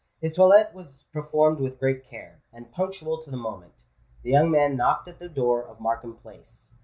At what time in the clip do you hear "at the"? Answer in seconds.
5.07-5.29